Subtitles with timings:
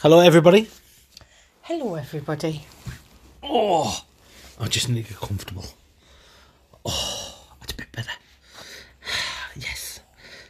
[0.00, 0.68] Hello, everybody.
[1.62, 2.64] Hello, everybody.
[3.42, 4.04] Oh,
[4.60, 5.64] I just need to get comfortable.
[6.84, 8.12] Oh, that's a bit better.
[9.56, 9.98] yes.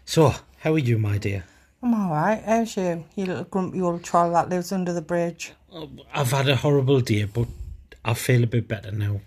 [0.04, 1.46] So, how are you, my dear?
[1.82, 2.42] I'm alright.
[2.44, 3.06] How's you?
[3.16, 5.52] You little grumpy old troll that lives under the bridge.
[5.72, 7.48] Oh, I've had a horrible day, but
[8.04, 9.22] I feel a bit better now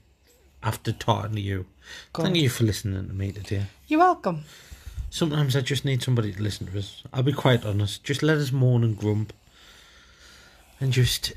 [0.62, 1.66] after talking to you.
[2.14, 3.64] Thank you for listening to me today.
[3.88, 4.44] You're welcome.
[5.10, 7.02] Sometimes I just need somebody to listen to us.
[7.12, 8.04] I'll be quite honest.
[8.04, 9.34] Just let us moan and grump.
[10.82, 11.34] And just,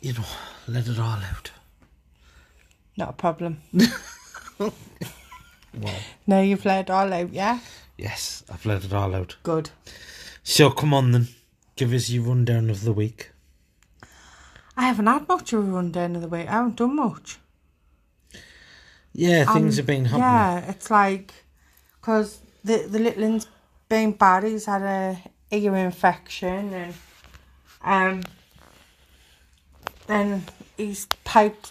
[0.00, 0.24] you know,
[0.66, 1.50] let it all out.
[2.96, 3.60] Not a problem.
[5.80, 5.94] Well,
[6.26, 7.60] No, you've let it all out, yeah?
[7.96, 9.36] yes, I've let it all out.
[9.44, 9.70] Good.
[10.42, 11.28] So come on then.
[11.76, 13.30] Give us your rundown of the week.
[14.76, 16.48] I haven't had much of a rundown of the week.
[16.48, 17.38] I haven't done much.
[19.12, 20.22] Yeah, things Um, have been happening.
[20.22, 21.34] Yeah, it's like,
[22.00, 23.46] because the, the little one's
[23.88, 24.42] been bad.
[24.44, 26.94] He's had a ear infection and
[27.84, 28.22] um,
[30.08, 30.44] then
[30.76, 31.66] his pipe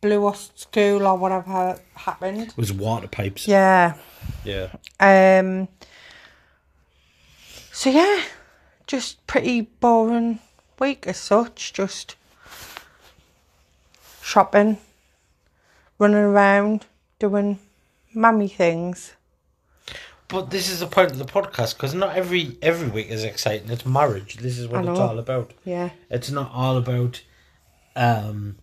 [0.00, 2.48] blew off school or whatever happened.
[2.48, 3.46] It was water pipes.
[3.46, 3.94] Yeah.
[4.44, 4.68] Yeah.
[4.98, 5.68] Um.
[7.72, 8.22] So yeah,
[8.86, 10.40] just pretty boring
[10.78, 11.72] week as such.
[11.72, 12.16] Just
[14.22, 14.78] shopping,
[15.98, 16.86] running around,
[17.18, 17.58] doing
[18.14, 19.12] mummy things.
[20.28, 23.70] But this is the point of the podcast because not every every week is exciting.
[23.70, 24.38] It's marriage.
[24.38, 25.52] This is what it's all about.
[25.64, 25.90] Yeah.
[26.10, 27.22] It's not all about
[27.96, 28.58] um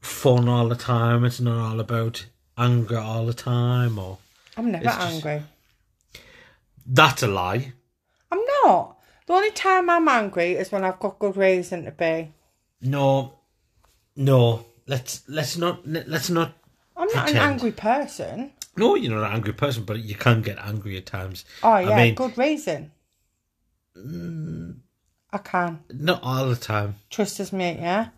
[0.00, 1.24] fun all the time.
[1.24, 3.98] It's not all about anger all the time.
[3.98, 4.18] Or
[4.56, 5.42] I'm never just- angry.
[6.86, 7.72] that's a lie.
[8.30, 8.98] I'm not.
[9.26, 12.32] The only time I'm angry is when I've got good reason to be.
[12.80, 13.38] No,
[14.16, 14.66] no.
[14.86, 16.52] Let's let's not let's not.
[16.96, 18.52] I'm not an angry person.
[18.76, 21.44] No, you're not an angry person, but you can get angry at times.
[21.62, 22.90] Oh yeah, I mean, good reason.
[25.34, 25.80] I can.
[25.92, 26.96] not all the time.
[27.10, 28.08] Trust us, mate, yeah?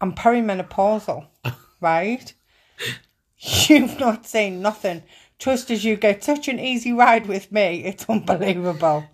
[0.00, 1.26] I'm perimenopausal,
[1.80, 2.32] right?
[3.38, 5.02] You've not seen nothing.
[5.38, 7.84] Trust as you get such an easy ride with me.
[7.84, 9.04] It's unbelievable.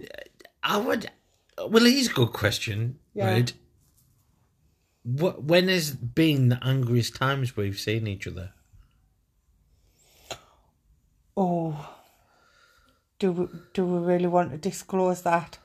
[0.62, 1.10] I would.
[1.58, 3.30] Well, here's a good question, Yeah.
[3.32, 3.52] right?
[5.04, 8.52] What when has been the angriest times we've seen each other?
[11.36, 11.94] Oh,
[13.18, 15.58] do we, do we really want to disclose that?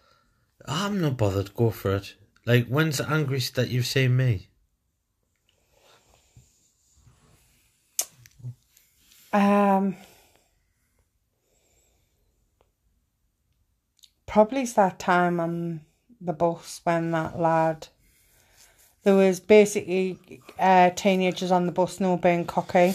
[0.66, 1.56] I'm not bothered.
[1.56, 2.16] Go for it.
[2.46, 4.50] Like, when's the angriest that you've seen me?
[9.34, 9.96] Um,
[14.26, 15.82] probably it's that time on
[16.20, 17.88] the bus when that lad.
[19.04, 22.94] There was basically uh, teenagers on the bus were being cocky,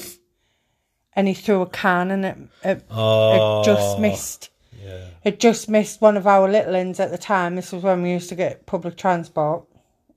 [1.14, 4.50] and he threw a can and it it, Oh, it just missed.
[4.80, 5.08] Yeah.
[5.24, 7.56] It just missed one of our little ones at the time.
[7.56, 9.66] This was when we used to get public transport.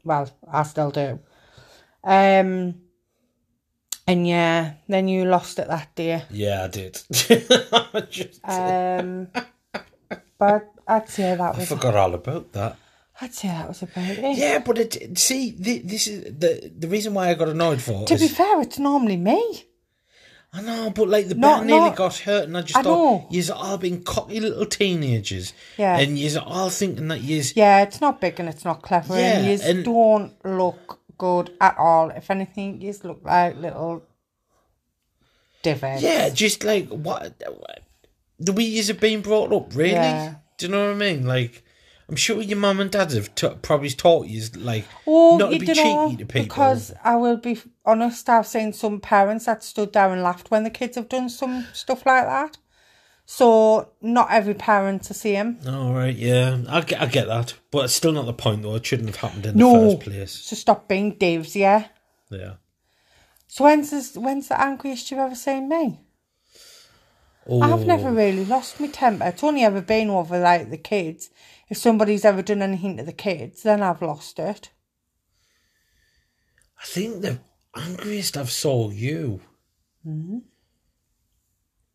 [0.04, 1.20] Well, I still do.
[2.04, 2.76] Um,
[4.10, 6.24] and yeah, then you lost it that day.
[6.32, 7.02] Yeah, I did.
[7.94, 9.28] I just- Um,
[10.38, 11.72] but I'd say that was.
[11.72, 12.78] I forgot all about that.
[13.22, 14.38] I'd say that was about it.
[14.38, 18.06] Yeah, but it, see, thi- this is the the reason why I got annoyed for.
[18.06, 19.66] To is, be fair, it's normally me.
[20.52, 21.96] I know, but like the No, bear nearly no.
[21.96, 26.00] got hurt, and I just I thought you're all being cocky little teenagers, Yeah.
[26.00, 29.46] and you're all thinking that you're Yeah, it's not big and it's not clever, and
[29.46, 32.10] Yeah, you and- don't look good at all.
[32.10, 34.04] If anything, you just look like little
[35.62, 36.02] divots.
[36.02, 37.40] Yeah, just like what
[38.40, 39.92] the way you're being brought up, really.
[39.92, 40.36] Yeah.
[40.58, 41.26] Do you know what I mean?
[41.28, 41.64] Like,
[42.08, 45.60] I'm sure your mum and dad have t- probably taught you like Oh, not to
[45.60, 46.42] be cheeky to people.
[46.44, 48.28] because I will be honest.
[48.30, 51.68] I've seen some parents that stood there and laughed when the kids have done some
[51.74, 52.58] stuff like that.
[53.32, 55.60] So not every parent's the same.
[55.68, 58.74] All right, yeah, I get, I get that, but it's still not the point though.
[58.74, 59.72] It shouldn't have happened in No.
[59.72, 60.32] the first place.
[60.32, 61.90] So stop being divs, yeah.
[62.32, 62.54] Yeah.
[63.46, 66.00] So when's this, when's the angriest you've ever seen me?
[67.48, 69.26] Oh, I've never really lost my temper.
[69.26, 71.30] It's only ever been over like the kids.
[71.70, 74.72] If somebody's ever done anything to the kids, then I've lost it.
[76.82, 77.40] I think the
[77.76, 79.42] angriest I've saw you
[80.04, 80.40] Mm-hmm.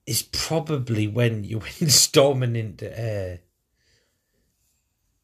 [0.06, 3.36] Is probably when you went storming into uh,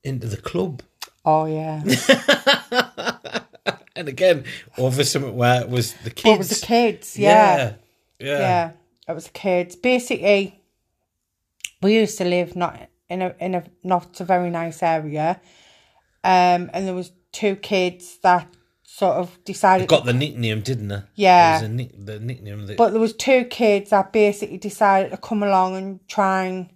[0.03, 0.83] into the club.
[1.25, 1.83] Oh yeah.
[3.97, 4.45] And again,
[4.79, 6.25] over something where it was the kids.
[6.25, 7.19] What was the kids?
[7.19, 7.57] Yeah.
[7.57, 7.75] Yeah.
[8.19, 8.39] Yeah.
[8.39, 8.71] Yeah.
[9.09, 9.77] It was the kids.
[9.77, 10.59] Basically
[11.83, 15.41] we used to live not in a in a not a very nice area.
[16.25, 18.49] Um and there was two kids that
[19.01, 21.03] sort of decided Got the nickname, didn't they?
[21.15, 21.59] Yeah.
[21.59, 22.77] There was a nick, the nickname that.
[22.77, 26.69] But there was two kids that basically decided to come along and try and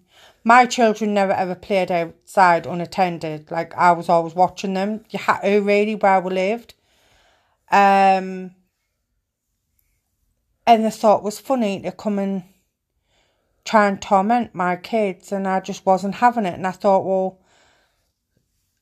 [0.43, 3.51] My children never ever played outside unattended.
[3.51, 5.05] Like I was always watching them.
[5.11, 6.75] You had to really where we lived.
[7.71, 8.55] Um,
[10.67, 12.45] and the thought was funny to come and
[13.65, 16.55] try and torment my kids, and I just wasn't having it.
[16.55, 17.41] And I thought, well,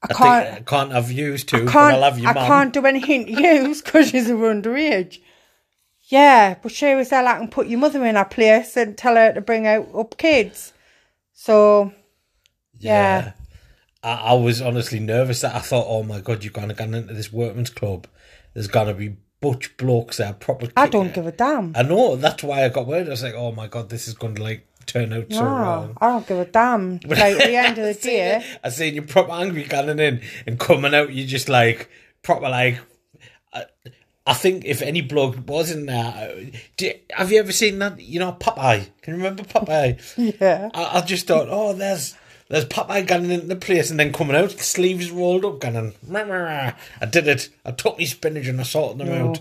[0.03, 0.47] I I can't.
[0.49, 2.47] think I can't have used to, but can't, I love you, I mum.
[2.47, 5.21] can't do anything to use because she's a underage.
[6.05, 9.15] Yeah, but she was there, I can put your mother in her place and tell
[9.17, 10.73] her to bring out up kids.
[11.33, 11.93] So,
[12.79, 13.33] yeah.
[14.03, 17.15] I, I was honestly nervous that I thought, oh my god, you're gonna go into
[17.15, 18.07] this workman's club.
[18.55, 20.69] There's gonna be butch blokes there, proper.
[20.77, 21.73] I don't give a damn.
[21.77, 23.07] I know that's why I got worried.
[23.07, 25.63] I was like, oh my god, this is going to like turn out so ah,
[25.63, 25.97] wrong.
[26.01, 27.01] I don't give a damn.
[27.07, 30.59] Like, at the end of the day, I seen you proper angry going in and
[30.59, 31.13] coming out.
[31.13, 31.91] You just like
[32.23, 32.81] proper like.
[33.53, 33.65] I,
[34.27, 36.37] I think if any blog was in there,
[37.11, 38.01] have you ever seen that?
[38.01, 38.87] You know, Popeye.
[39.03, 39.99] Can you remember Popeye?
[40.41, 40.71] yeah.
[40.73, 42.15] I, I just thought, oh, there's
[42.49, 46.23] there's Popeye going into the place and then coming out, sleeves rolled up, going, "Rah,
[46.23, 47.49] rah, rah." I did it.
[47.65, 49.31] I took my spinach and I sorted them No.
[49.31, 49.41] out.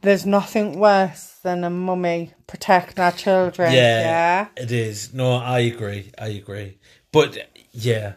[0.00, 3.72] There's nothing worse than a mummy protecting our children.
[3.72, 4.48] Yeah, Yeah.
[4.56, 5.12] it is.
[5.12, 6.12] No, I agree.
[6.18, 6.78] I agree.
[7.12, 7.36] But
[7.72, 8.14] yeah,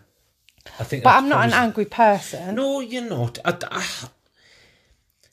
[0.80, 1.04] I think.
[1.04, 2.56] But I'm not an angry person.
[2.56, 3.39] No, you're not.
[3.44, 4.10] I, I-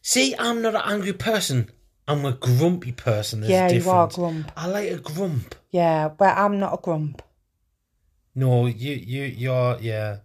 [0.00, 1.71] see, I'm not an angry person.
[2.06, 3.41] I'm a grumpy person.
[3.41, 4.51] There's a Yeah, you are grump.
[4.56, 5.55] I like a grump.
[5.71, 7.23] Yeah, but I'm not a grump.
[8.35, 10.19] No, you, you, you're, yeah.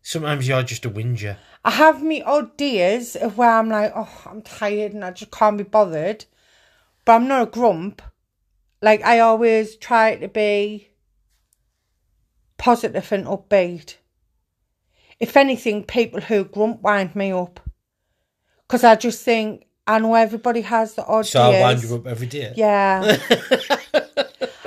[0.00, 1.36] Sometimes you're just a whinger.
[1.66, 5.32] I have me odd days of where I'm like, oh, I'm tired and I just
[5.32, 6.24] can't be bothered.
[7.04, 8.02] But I'm not a grump.
[8.80, 10.90] Like, I always try to be
[12.56, 13.96] positive and upbeat.
[15.18, 17.58] If anything, people who grump wind me up.
[18.68, 21.62] Because I just think, I know everybody has the odd So days.
[21.64, 22.52] I wind you up every day.
[22.54, 23.18] Yeah.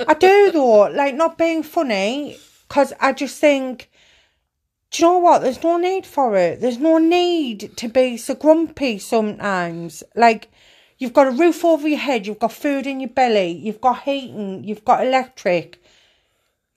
[0.06, 2.36] I do though, like not being funny,
[2.68, 3.89] because I just think,
[4.90, 5.42] do you know what?
[5.42, 6.60] There's no need for it.
[6.60, 10.02] There's no need to be so grumpy sometimes.
[10.16, 10.50] Like,
[10.98, 14.02] you've got a roof over your head, you've got food in your belly, you've got
[14.02, 15.80] heating, you've got electric.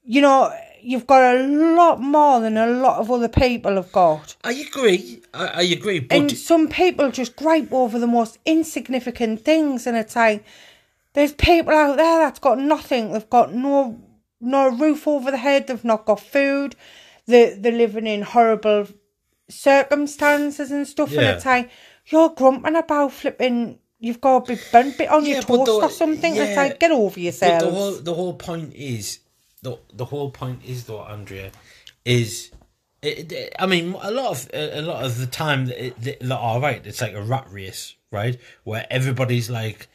[0.03, 4.35] You know, you've got a lot more than a lot of other people have got.
[4.43, 5.23] I agree.
[5.33, 5.99] I, I agree.
[5.99, 10.43] But And some people just gripe over the most insignificant things, and it's like
[11.13, 13.13] there's people out there that's got nothing.
[13.13, 13.99] They've got no
[14.39, 15.67] no roof over the head.
[15.67, 16.75] They've not got food.
[17.27, 18.87] They they're living in horrible
[19.49, 21.11] circumstances and stuff.
[21.11, 21.33] And Yeah.
[21.35, 21.69] it's like
[22.07, 23.79] you're grumping about flipping.
[23.99, 26.35] You've got a big burnt bit on Yeah, your toast the- or something.
[26.35, 26.61] It's yeah.
[26.61, 27.61] like get over yourself.
[27.63, 29.19] the whole the whole point is
[29.61, 31.51] the the whole point is though, Andrea,
[32.03, 32.51] is
[33.01, 36.59] it, it- I mean a lot of a, lot of the time it, it, all
[36.59, 39.87] right, it's like a rat race, right, where everybody's like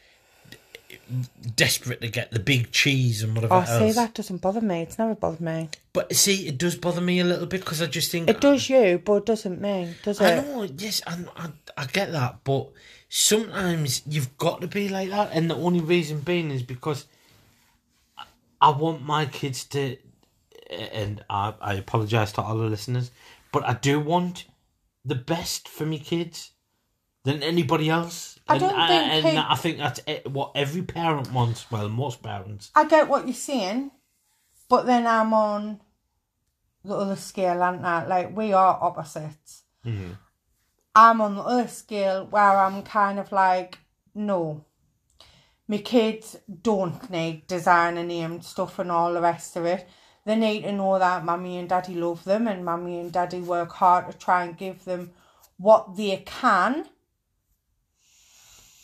[1.55, 3.79] desperate to get the big cheese and whatever oh, else.
[3.79, 4.81] see, that doesn't bother me.
[4.81, 5.69] It's never bothered me.
[5.93, 8.69] But see, it does bother me a little bit because I just think It does
[8.69, 10.25] you, but it doesn't me, does it?
[10.25, 12.69] I know, yes, I, I, I get that, but
[13.09, 17.05] sometimes you've got to be like that, and the only reason being is because
[18.17, 18.25] I-
[18.61, 19.97] I want my kids to,
[20.69, 23.11] and I, I apologize to all the listeners,
[23.51, 24.45] but I do want
[25.03, 26.51] the best for me kids
[27.23, 28.38] than anybody else.
[28.49, 31.69] I and, don't I, think and kid- I think that's what every parent wants.
[31.71, 32.71] Well, most parents.
[32.75, 33.91] I get what you're saying,
[34.67, 35.79] but then I'm on
[36.83, 38.07] the other scale, aren't I?
[38.07, 39.63] Like we are opposites.
[39.85, 40.13] Mm-hmm.
[40.95, 43.77] I'm on the other scale where I'm kind of like,
[44.15, 44.65] no,
[45.67, 49.87] my kids don't need designer named stuff and all the rest of it.
[50.25, 53.71] They need to know that mummy and daddy love them and mummy and daddy work
[53.73, 55.11] hard to try and give them
[55.57, 56.85] what they can.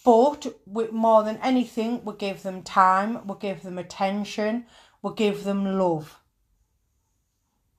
[0.05, 4.65] But with more than anything, we give them time, we give them attention,
[5.01, 6.19] we give them love.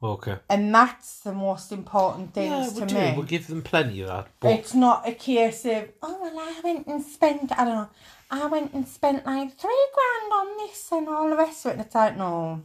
[0.02, 0.36] Okay.
[0.50, 2.94] And that's the most important Yeah, things we to do.
[2.96, 3.12] me.
[3.16, 4.26] We'll give them plenty of that.
[4.40, 7.88] But It's not a case of, oh, well, I went and spent, I don't know,
[8.30, 11.72] I went and spent like three grand on this and all the rest of it.
[11.74, 12.62] And it's like, no,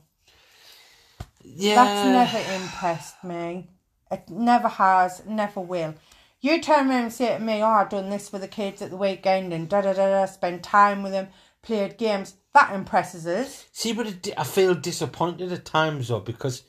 [1.44, 3.70] yeah, that's never impressed me.
[4.12, 5.94] It never has, never will.
[6.42, 8.90] You turn around and say to me, oh, I've done this for the kids at
[8.90, 11.28] the weekend and da da da da, spent time with them,
[11.62, 12.36] played games.
[12.54, 13.68] That impresses us.
[13.72, 16.64] See, but it, I feel disappointed at times though because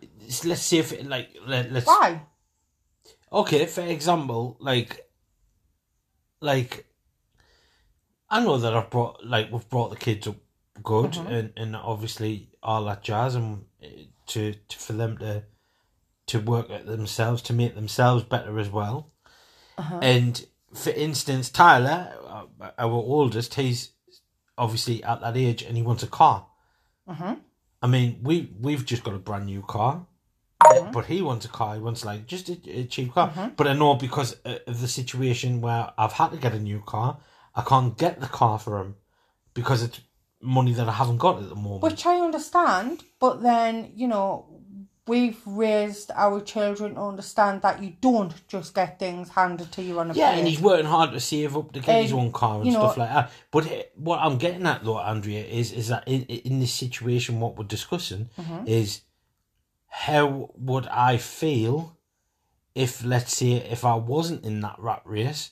[0.00, 2.20] it's- let's see if it, like let, let's Why?
[3.32, 5.08] okay for example like
[6.40, 6.86] like
[8.30, 10.36] I know that I've brought like we've brought the kids up
[10.82, 11.32] good Mm-hmm.
[11.32, 13.86] and and obviously all that jazz and uh,
[14.26, 15.44] to, to for them to
[16.26, 19.12] to work at themselves to make themselves better as well
[19.78, 19.98] Uh-huh.
[20.02, 23.90] and for instance Tyler uh, our oldest he's
[24.56, 26.46] obviously at that age and he wants a car
[27.08, 27.38] Mhm.
[27.82, 30.06] I mean, we we've just got a brand new car,
[30.62, 30.92] Mm-hmm.
[30.92, 31.74] but he wants a car.
[31.74, 33.52] He wants like just a, a cheap car.
[33.58, 37.18] But I know because of the situation where I've had to get a new car,
[37.54, 38.96] I can't get the car for him
[39.52, 40.00] because it's
[40.40, 41.82] money that I haven't got at the moment.
[41.82, 44.46] Which I understand, but then, you know,
[45.06, 50.00] we've raised our children to understand that you don't just get things handed to you
[50.00, 50.38] on a Yeah, plate.
[50.38, 52.80] and he's working hard to save up to get his own car and you know-
[52.80, 53.30] stuff like that.
[53.50, 57.38] But eh, what I'm getting at though, Andrea, is is that in, in this situation,
[57.40, 58.66] what we're discussing Mm-hmm.
[58.66, 59.02] is
[59.88, 61.96] how would I feel
[62.74, 65.50] if, let's say, if I wasn't in that rat race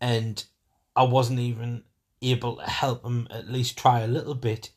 [0.00, 0.44] and
[0.94, 1.82] I wasn't even
[2.20, 4.70] able to help him at least try a little bit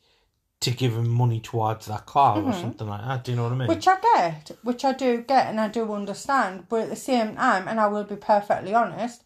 [0.60, 3.24] to give him money towards that car or something like that.
[3.24, 3.68] Do you know what I mean?
[3.68, 3.76] Mm-hmm.
[3.76, 7.36] Which I get, which I do get and I do understand, but at the same
[7.36, 9.22] time, and I will be perfectly honest,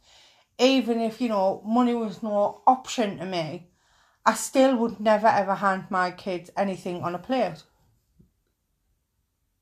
[0.59, 3.69] even if, you know, money was no option to me,
[4.27, 7.63] I still would never ever hand my kids anything on a plate.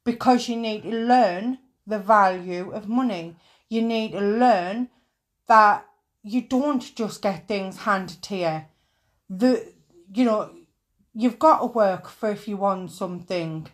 [0.05, 3.37] Because you need to learn the value of money.
[3.69, 4.89] You need to learn
[5.47, 5.87] that
[6.23, 8.63] you don't just get things handed to you.
[9.31, 9.73] The
[10.13, 10.51] you know,
[11.15, 13.69] you've got to work for if you want something.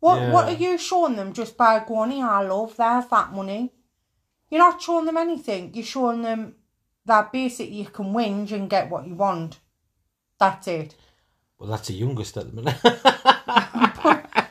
[0.00, 3.72] What what are you showing them just by going, "Yeah, I love, there's that money?
[4.50, 5.72] You're not showing them anything.
[5.74, 6.56] You're showing them
[7.06, 9.58] that basically you can whinge and get what you want.
[10.38, 10.94] That's it.
[11.58, 12.76] well, that's the youngest at the minute.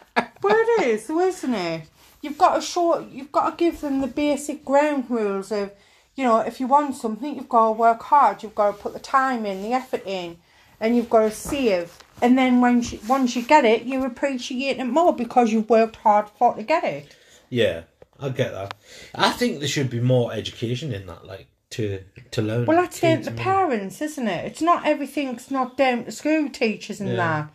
[0.42, 1.88] But it is, isn't it?
[2.22, 5.72] You've got to show, you've got to give them the basic ground rules of,
[6.16, 8.42] you know, if you want something, you've got to work hard.
[8.42, 10.38] You've got to put the time in, the effort in,
[10.82, 11.98] and you've got to save.
[12.22, 15.96] And then when you, once you get it, you appreciate it more because you've worked
[15.96, 17.16] hard for to get it.
[17.50, 17.84] Yeah,
[18.20, 18.74] I get that.
[19.16, 22.66] I think there should be more education in that, like to to learn.
[22.66, 24.46] Well, that's down to the parents, isn't it?
[24.46, 27.16] It's not everything's not down to school teachers and Yeah.
[27.16, 27.54] that.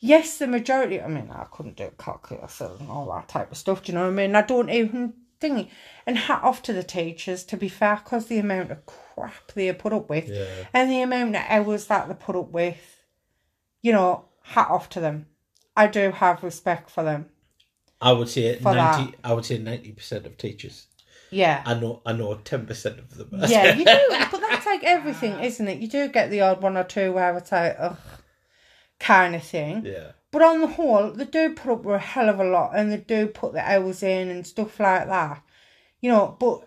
[0.00, 1.00] Yes, the majority.
[1.00, 3.82] I mean, I couldn't do calculus and all that type of stuff.
[3.82, 4.36] Do you know what I mean?
[4.36, 5.70] I don't even think.
[6.06, 8.78] And hat off to the teachers, to be fair, because the amount of
[9.14, 10.46] crap they put up with, Yeah.
[10.72, 12.76] and the amount of hours that they put up with,
[13.82, 15.26] you know, hat off to them.
[15.76, 17.30] I do have respect for them.
[18.00, 19.14] I would say ninety.
[19.24, 20.86] I would say ninety percent of teachers.
[21.30, 21.62] Yeah.
[21.66, 22.02] I know.
[22.06, 23.28] I know ten percent of them.
[23.48, 23.98] Yeah, you do,
[24.30, 25.78] but that's like everything, isn't it?
[25.80, 27.96] You do get the odd one or two where it's like, ugh,
[29.00, 29.84] kind of thing.
[29.84, 30.12] yeah.
[30.30, 32.90] But on the whole, they do put up with a hell of a lot and
[32.90, 35.42] they do put the hours in and stuff like that.
[36.00, 36.66] You know, but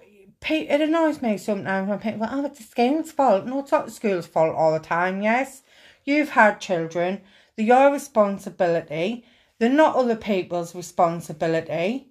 [0.50, 3.46] it annoys me sometimes when people go, oh, it's the school's fault.
[3.46, 5.64] No, it's not the school's fault all the time, yes.
[6.04, 7.22] You've had children,
[7.56, 9.26] they're your responsibility,
[9.60, 12.08] they're not other people's responsibility.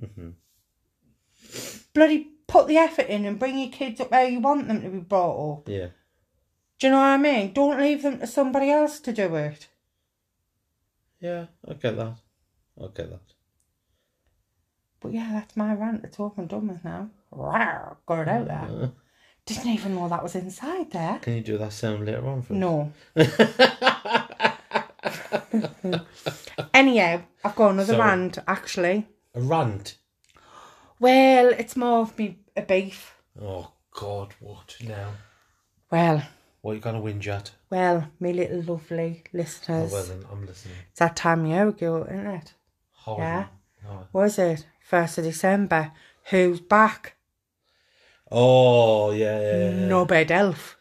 [0.00, 0.30] Mm-hmm.
[1.94, 4.88] Bloody put the effort in and bring your kids up where you want them to
[4.88, 5.68] be brought up.
[5.68, 5.88] Yeah.
[6.78, 7.52] Do you know what I mean?
[7.52, 9.68] Don't leave them to somebody else to do it.
[11.20, 11.46] Yeah.
[11.66, 12.16] I get that.
[12.80, 13.20] I get that.
[15.00, 16.04] But yeah, that's my rant.
[16.04, 17.10] It's over and done with now.
[17.36, 18.92] Rawr, got it out there.
[19.46, 21.18] Didn't even know that was inside there.
[21.20, 22.54] Can you do that sound later on for?
[22.54, 22.92] No.
[26.72, 27.98] Anyhow, I've got another Sorry.
[28.08, 29.06] rant actually.
[29.34, 29.96] A rant.
[30.98, 33.14] Well, it's more of me a beef.
[33.40, 35.10] Oh God, what now?
[35.90, 36.22] Well,
[36.62, 37.50] What are you gonna whinge at?
[37.70, 39.92] well, me little lovely oh, listeners.
[39.92, 40.76] Oh, well then, I'm listening.
[40.90, 42.54] It's that time year ago, isn't it?
[42.92, 43.46] Hold Yeah.
[43.86, 44.06] Oh.
[44.12, 44.66] Was it?
[44.80, 45.92] First of December.
[46.30, 47.13] Who's back?
[48.30, 49.86] Oh yeah, yeah, yeah.
[49.86, 50.76] No bed elf.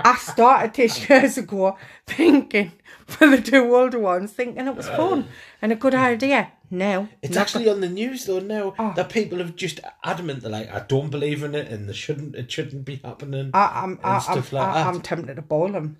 [0.00, 2.72] I started this years ago thinking
[3.06, 5.26] for the two older ones, thinking it was fun
[5.60, 6.52] and a good idea.
[6.70, 8.92] No, It's not actually on the news though now Oh.
[8.94, 12.34] that people have just adamant they're like, I don't believe in it, and they shouldn't.
[12.36, 13.52] It shouldn't be happening.
[13.54, 14.86] I, I'm, and I, I'm, stuff like I, that.
[14.86, 15.96] I'm tempted to boil them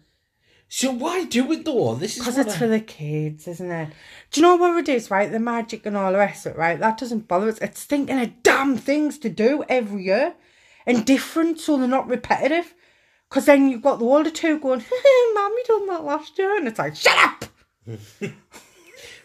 [0.71, 1.95] So why do it though?
[1.95, 3.89] This is because it's I- for the kids, isn't it?
[4.31, 5.31] Do you know what it is, right?
[5.33, 6.79] The magic and all the rest of it, right?
[6.79, 7.59] That doesn't bother us.
[7.59, 10.35] It's thinking of damn things to do every year
[10.87, 12.75] and different so they're not repetitive.
[13.29, 14.83] Because then you've got the older two going,
[15.35, 16.57] Mommy done that last year.
[16.57, 17.45] And it's like, shut up!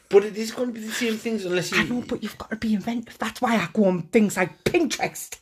[0.09, 1.79] But it is going to be the same things unless you.
[1.79, 3.17] I know, but you've got to be inventive.
[3.17, 5.39] That's why I go on things like Pinterest.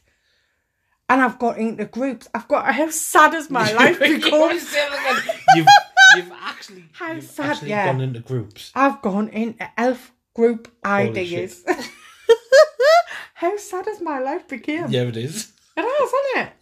[1.09, 2.29] And I've got into groups.
[2.33, 4.33] I've got how sad has my life become?
[4.33, 5.35] always say it again.
[5.57, 5.67] you've
[6.15, 7.91] you've actually How you've sad, actually yeah.
[7.91, 8.71] gone into groups.
[8.75, 11.63] I've gone into elf group Holy ideas.
[13.35, 14.91] how sad has my life become?
[14.91, 15.51] Yeah, it is.
[15.77, 16.53] It has, isn't it?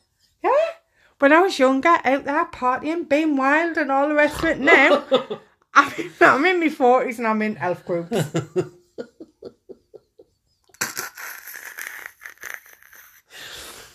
[0.44, 0.74] Yeah.
[1.20, 4.60] When I was younger, out there partying, being wild and all the rest of it.
[4.60, 5.04] Now,
[5.74, 8.16] I'm in, I'm in my 40s and I'm in elf groups.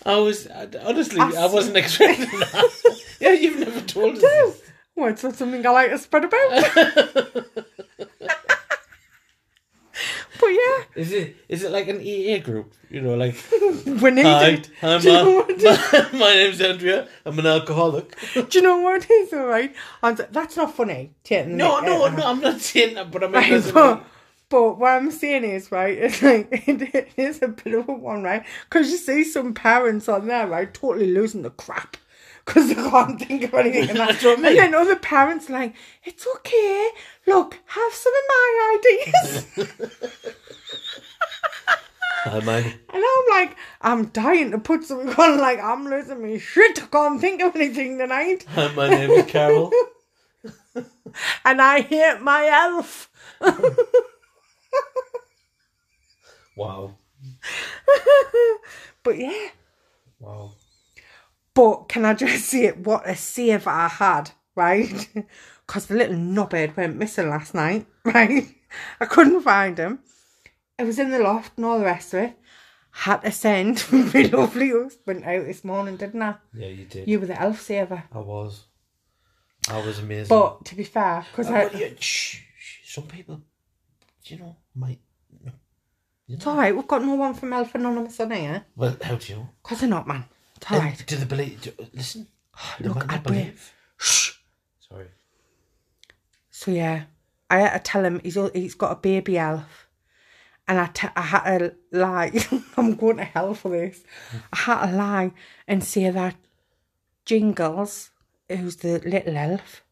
[0.05, 3.01] I was honestly, I, wasn't expecting that.
[3.19, 4.21] yeah, you've never told us.
[4.21, 4.61] this.
[4.95, 6.49] Well, it's not something I like to spread about.
[10.39, 12.73] but yeah, Is it is it like an EA group?
[12.89, 13.35] You know, like
[13.85, 14.69] we need hi, it.
[14.81, 16.13] I'm Do you know what it is?
[16.13, 17.07] my, my name's Andrea.
[17.25, 18.15] I'm an alcoholic.
[18.33, 19.75] Do you know what it is, all right?
[20.01, 21.13] And that's not funny.
[21.23, 22.25] taking No, it, no, uh, no.
[22.25, 24.05] I'm not saying that, but I mean, right, but,
[24.47, 28.23] but what I'm saying is, right, it's like, it is a bit of a one,
[28.23, 28.45] right?
[28.69, 31.97] Because you see some parents on there, right, totally losing the crap.
[32.45, 33.89] Because they can't think of anything.
[33.89, 34.09] And, that.
[34.09, 34.45] That's what I mean.
[34.51, 35.73] and then other parents like,
[36.03, 36.89] it's okay.
[37.25, 39.45] Look, have some of my ideas.
[42.25, 42.63] hi, man.
[42.93, 45.39] and I'm like, I'm dying to put something on.
[45.39, 46.81] Like, I'm losing my shit.
[46.83, 48.45] I can't think of anything tonight.
[48.49, 49.71] Hi, my name is Carol.
[51.45, 53.09] And I hate my elf.
[56.57, 56.95] Wow,
[59.03, 59.49] But yeah.
[60.19, 60.51] wow.
[61.55, 62.77] But can I just say it?
[62.77, 65.09] What a save I had, right?
[65.67, 68.45] Because the little knobhead went missing last night, right?
[69.01, 69.97] I couldn't find him.
[70.77, 72.37] It was in the loft and all the rest of it.
[72.91, 76.35] Had to send my lovely husband out this morning, didn't I?
[76.53, 77.07] Yeah, you did.
[77.07, 78.03] You were the elf saver.
[78.11, 78.65] I was.
[79.67, 80.27] I was amazing.
[80.37, 81.65] But to be fair, because Uh, I.
[81.65, 83.41] well, you- shh, shh, some people,
[84.25, 84.99] you know, might.
[86.27, 88.65] You It's alright, we've got no one from Elf Anonymous on here.
[88.75, 89.49] Well, how do you know?
[89.63, 90.25] Because they're not, man.
[90.55, 91.05] It's And.
[91.05, 91.61] Do they believe?
[91.61, 92.27] Do, listen.
[92.79, 93.73] they Look, I believe.
[93.97, 94.33] Shh.
[94.79, 95.07] Sorry.
[96.49, 97.03] So yeah,
[97.49, 99.87] I had to tell him he's he's got a baby elf,
[100.67, 102.31] and I, t- I had to lie.
[102.77, 104.03] I'm going to hell for this.
[104.53, 105.31] I had to lie
[105.67, 106.35] and say that
[107.25, 108.11] Jingles,
[108.49, 109.83] who's the little elf,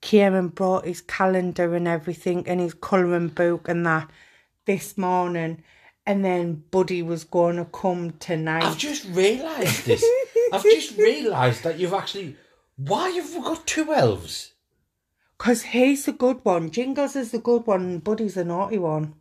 [0.00, 4.10] came and brought his calendar and everything and his colouring book and that
[4.64, 5.62] this morning,
[6.06, 8.64] and then Buddy was going to come tonight.
[8.64, 10.04] I've just realised this.
[10.52, 12.36] I've just realised that you've actually.
[12.76, 14.52] Why have we got two elves?
[15.38, 16.70] Because he's the good one.
[16.70, 19.14] Jingles is the good one and Buddy's the naughty one.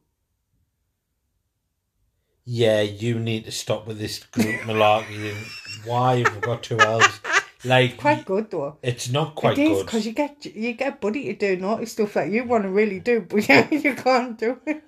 [2.46, 5.30] Yeah, you need to stop with this group malarkey.
[5.32, 5.46] and
[5.86, 7.20] Why have we got two elves?
[7.66, 8.78] Like, Quite good though.
[8.82, 9.86] it's not quite it is good.
[9.86, 13.02] because you get you get Buddy to do naughty stuff that you want to really
[13.02, 14.82] do, but you, you can't do it.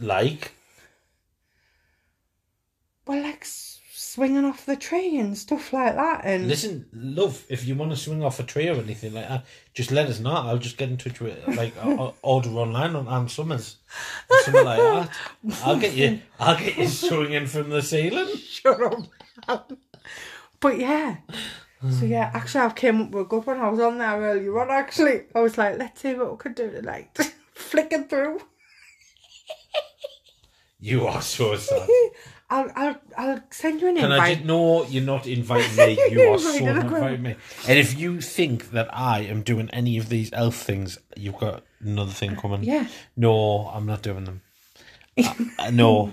[0.00, 0.52] Like,
[3.06, 7.74] Well, like swinging off the tree and stuff like that, and listen, love, if you
[7.74, 10.32] want to swing off a tree or anything like that, just let us know.
[10.32, 11.74] I'll just get in touch with, like,
[12.22, 13.76] order online on Ann Summers.
[14.30, 15.10] or Something like that.
[15.64, 18.36] I'll get you, I'll get you swinging from the ceiling.
[18.38, 18.80] shut
[19.48, 19.72] up.
[20.60, 21.16] but yeah.
[21.90, 23.60] So yeah, actually, I came up with a good one.
[23.60, 24.70] I was on there earlier on.
[24.70, 27.16] Actually, I was like, let's see what we could do tonight.
[27.54, 28.40] Flicking through.
[30.86, 31.88] You are so sad.
[32.50, 35.98] I'll I'll I'll send you an Can I just, no, you're not inviting me.
[36.12, 37.34] You are so not inviting me.
[37.66, 41.64] And if you think that I am doing any of these elf things, you've got
[41.80, 42.62] another thing coming.
[42.62, 42.86] Yeah.
[43.16, 44.42] No, I'm not doing them.
[45.58, 46.12] Uh, no.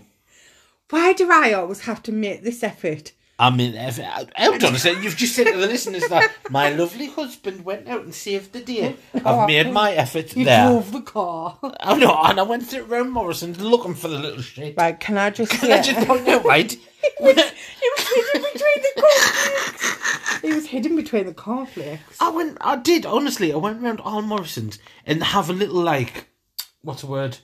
[0.89, 3.11] Why do I always have to make this effort?
[3.39, 5.03] I mean, if, hold on a second.
[5.03, 8.61] You've just said to the listeners that my lovely husband went out and saved the
[8.61, 8.95] day.
[9.25, 10.67] I've made my effort You there.
[10.67, 11.57] drove the car.
[11.79, 14.75] I know, and I went through around Morrison's looking for the little shit.
[14.77, 16.71] Right, can I just Can I say- just point out, right?
[17.19, 20.41] He was hidden between the cornflakes.
[20.41, 22.17] He was hidden between the cornflakes.
[22.21, 22.57] I went.
[22.61, 23.51] I did honestly.
[23.51, 26.27] I went round all Morrison's and have a little like,
[26.81, 27.39] what's the word?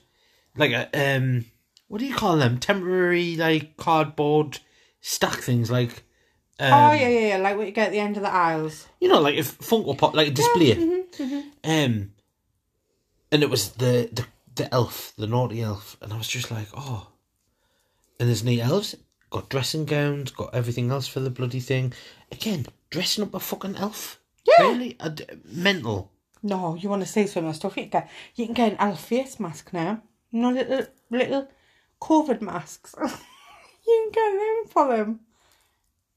[0.56, 1.44] Like a um,
[1.88, 2.58] what do you call them?
[2.58, 4.60] Temporary like cardboard
[5.00, 6.04] stack things like.
[6.58, 7.36] Um, oh yeah, yeah, yeah.
[7.38, 8.86] Like what you get at the end of the aisles.
[9.00, 10.74] You know, like if Funko Pop, like a display.
[10.74, 12.12] mm-hmm, Um,
[13.32, 16.68] and it was the the the elf, the naughty elf, and I was just like,
[16.76, 17.06] oh.
[18.18, 18.94] And there's neat elves.
[19.30, 21.92] Got dressing gowns, got everything else for the bloody thing.
[22.32, 24.20] Again, dressing up a fucking elf.
[24.44, 24.66] Yeah.
[24.66, 24.98] Really?
[25.14, 26.10] D- mental.
[26.42, 28.10] No, you want to see some of the stuff you can get?
[28.34, 30.02] You can get an elf face mask now.
[30.30, 31.48] You know, little little
[32.02, 32.94] COVID masks.
[33.86, 35.20] you can get them for them.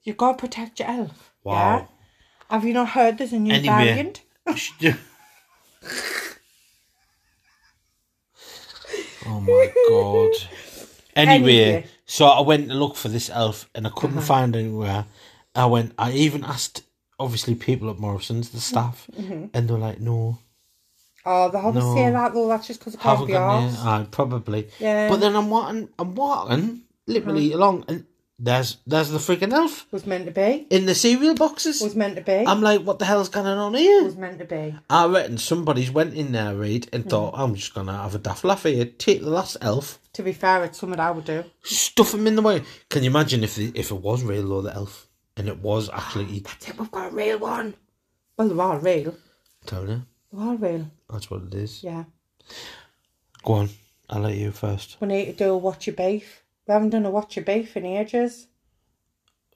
[0.04, 1.32] You gotta protect your elf.
[1.44, 1.54] Wow.
[1.54, 1.86] Yeah?
[2.50, 3.86] Have you not heard there's a new Anyway.
[3.86, 4.22] variant?
[9.26, 10.50] oh my god.
[11.16, 11.86] Anyway, Anyway.
[12.06, 14.26] so I went to look for this elf and I couldn't uh-huh.
[14.26, 15.06] find anywhere.
[15.56, 15.94] I went.
[15.98, 16.84] I even asked,
[17.20, 19.46] obviously, people at Morrison's, the staff, mm-hmm.
[19.54, 20.40] and they're like, "No,
[21.26, 21.96] Oh, they always No.
[21.96, 22.48] say that though.
[22.48, 23.74] That's just because it can't be got ours.
[23.80, 24.68] any." Aye, probably.
[24.80, 25.10] Yeah.
[25.10, 28.06] But then I'm wanting, I'm walking literally along, and
[28.40, 30.68] there's there's the freaking elf Was meant to be.
[30.70, 31.82] in the cereal boxes.
[31.82, 32.46] Was meant to be.
[32.48, 34.04] I'm like, what the hell's going on here?
[34.04, 34.76] was meant to be.
[34.90, 37.42] I reckon somebody's went in there, read, and thought, hmm.
[37.42, 38.86] I'm just gonna have a daft laugh here.
[38.86, 41.44] Take the last elf, To be fair, it's something I would do.
[41.62, 42.64] stuff him in the way.
[42.90, 45.08] Can you imagine if the, if it was real though, the elf?
[45.38, 46.40] and it was actually.
[46.40, 47.76] That's it, we've got a real one.
[48.38, 48.98] Well, they're all real.
[48.98, 49.16] You,
[49.68, 50.02] They're
[50.38, 50.90] all real.
[51.10, 51.84] that's what it is.
[51.84, 52.04] Yeah.
[53.46, 53.70] Go on,
[54.10, 54.98] I'll let you first.
[55.00, 56.43] We need to do a watch your beef.
[56.68, 58.48] We haven't done a watch your beef in ages.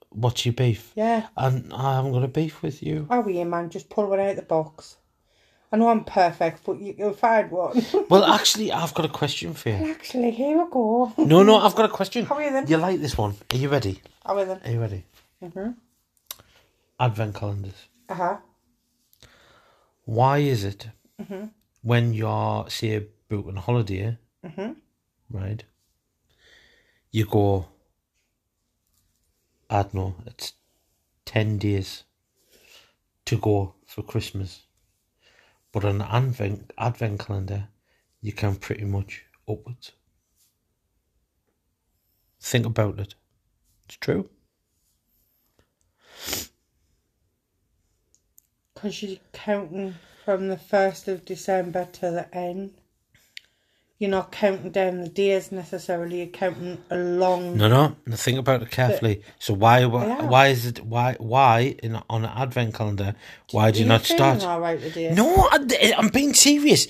[0.10, 0.92] What's your beef?
[0.96, 1.28] Yeah.
[1.36, 3.08] And I haven't got a beef with you.
[3.10, 3.70] How are you, man?
[3.70, 4.98] Just pull one out of the box.
[5.72, 7.84] I know I'm perfect, but you, you'll find one.
[8.10, 9.76] Well, actually, I've got a question for you.
[9.92, 11.12] Actually, here we go.
[11.18, 12.26] No, no, I've got a question.
[12.26, 12.68] How are you then?
[12.68, 13.36] You like this one?
[13.52, 14.02] Are you ready?
[14.26, 14.62] How are then?
[14.64, 15.04] Are you ready?
[15.44, 15.72] Mm-hmm.
[17.00, 17.88] Advent calendars.
[18.10, 18.38] Uh huh.
[20.06, 20.88] Why is it
[21.22, 21.46] Mm-hmm.
[21.82, 22.96] when you're, say,
[23.30, 24.72] about on holiday, Mm-hmm.
[25.32, 25.64] right?
[27.18, 27.66] You go,
[29.72, 30.54] I don't know, it's
[31.26, 32.04] 10 days
[33.26, 34.68] to go for Christmas.
[35.72, 37.70] But on an advent, advent calendar,
[38.22, 39.94] you can pretty much upwards.
[42.40, 43.16] Think about it.
[43.88, 44.30] It's true.
[48.76, 52.77] Because you're counting from the 1st of December to the end.
[54.00, 57.58] You're not counting down the days necessarily, you're counting along.
[57.58, 58.16] No, no.
[58.16, 59.24] Think about it carefully.
[59.40, 60.86] So why, why, why is it?
[60.86, 63.16] Why, why in on an advent calendar?
[63.52, 64.44] Why do you Are not start?
[64.44, 64.80] right?
[65.16, 66.88] No, I, I'm being serious.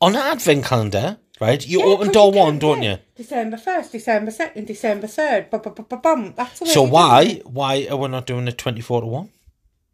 [0.00, 1.66] On an advent calendar, right?
[1.66, 2.96] You Yeah, open door you one, don't you?
[3.14, 5.50] December 1st, December 2nd, December 3rd.
[5.50, 6.34] Bum, bum, bum, bum, bum.
[6.34, 9.28] That's So why, why are we not doing it twenty four to one?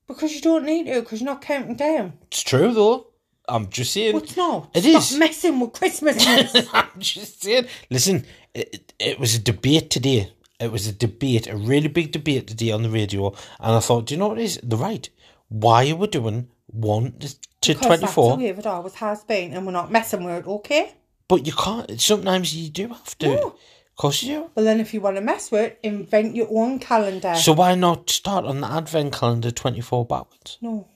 [0.07, 2.13] Because you don't need to, because you're not counting down.
[2.29, 3.09] It's true though.
[3.49, 4.15] I'm just saying.
[4.15, 4.71] What's not?
[4.75, 5.17] It Stop is.
[5.19, 6.25] messing with Christmas.
[6.73, 7.67] I'm just saying.
[7.91, 10.33] Listen, it, it, was a debate today.
[10.61, 13.29] It was a debate, a really big debate today on the radio,
[13.61, 14.61] and I thought, do you know what it is?
[14.63, 15.09] They're right.
[15.49, 17.29] Why are we doing one to
[17.61, 20.49] Because twenty that's the way it always has been, and we're not messing with it,
[20.49, 20.95] okay?
[21.29, 22.01] But you can't.
[22.01, 23.29] Sometimes you do have to.
[23.29, 23.47] No.
[23.49, 24.51] Of course you do.
[24.55, 27.35] Well, then if you want to mess with it, invent your own calendar.
[27.37, 30.59] So why not start on the advent calendar twenty four backwards?
[30.61, 30.89] no,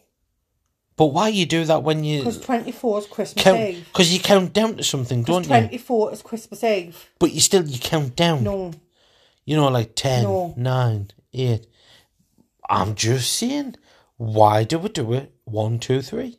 [0.98, 3.60] But why you do that when you because 24 is Christmas count?
[3.60, 3.86] Eve.
[3.90, 5.48] Because you count down to something, don't you?
[5.48, 7.08] 24 is Christmas Eve.
[7.20, 8.42] But you still you count down.
[8.44, 8.72] No,
[9.46, 10.54] You know, like 10, No.
[10.56, 11.66] 9, 8.
[12.68, 13.76] I'm just saying,
[14.16, 15.32] why do we do it?
[15.44, 16.38] One, two, three.